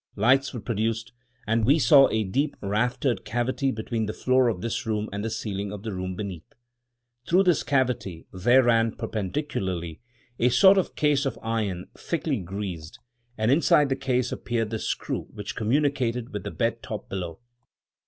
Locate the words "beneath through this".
6.15-7.61